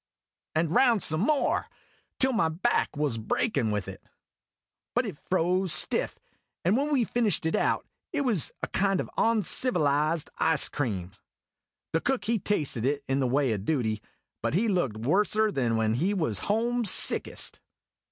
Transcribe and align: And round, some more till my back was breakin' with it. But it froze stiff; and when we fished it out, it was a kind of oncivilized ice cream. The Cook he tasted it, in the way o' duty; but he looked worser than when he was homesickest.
And 0.55 0.71
round, 0.73 1.03
some 1.03 1.21
more 1.21 1.67
till 2.17 2.33
my 2.33 2.49
back 2.49 2.97
was 2.97 3.19
breakin' 3.19 3.69
with 3.69 3.87
it. 3.87 4.01
But 4.95 5.05
it 5.05 5.19
froze 5.29 5.71
stiff; 5.73 6.17
and 6.65 6.75
when 6.75 6.91
we 6.91 7.03
fished 7.03 7.45
it 7.45 7.55
out, 7.55 7.85
it 8.11 8.21
was 8.21 8.51
a 8.63 8.67
kind 8.69 8.99
of 8.99 9.11
oncivilized 9.15 10.31
ice 10.39 10.69
cream. 10.69 11.11
The 11.93 12.01
Cook 12.01 12.25
he 12.25 12.39
tasted 12.39 12.83
it, 12.83 13.03
in 13.07 13.19
the 13.19 13.27
way 13.27 13.53
o' 13.53 13.57
duty; 13.57 14.01
but 14.41 14.55
he 14.55 14.67
looked 14.67 14.97
worser 14.97 15.51
than 15.51 15.77
when 15.77 15.93
he 15.93 16.15
was 16.15 16.45
homesickest. 16.49 17.59